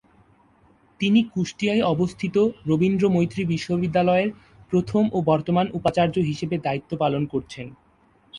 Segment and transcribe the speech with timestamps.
[0.99, 2.35] তিনি কুষ্টিয়ায় অবস্থিত
[2.65, 4.29] রবীন্দ্র মৈত্রী বিশ্ববিদ্যালয়ের
[4.71, 7.67] প্রথম ও বর্তমান উপাচার্য হিসেবে দায়িত্ব পালন করছেন।